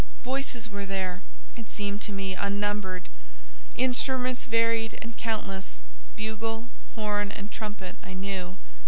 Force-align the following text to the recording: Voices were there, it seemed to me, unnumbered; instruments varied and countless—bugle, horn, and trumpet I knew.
Voices 0.23 0.67
were 0.67 0.83
there, 0.87 1.21
it 1.55 1.69
seemed 1.69 2.01
to 2.01 2.11
me, 2.11 2.33
unnumbered; 2.33 3.07
instruments 3.75 4.45
varied 4.45 4.97
and 4.99 5.15
countless—bugle, 5.15 6.69
horn, 6.95 7.31
and 7.31 7.51
trumpet 7.51 7.97
I 8.03 8.13
knew. 8.15 8.57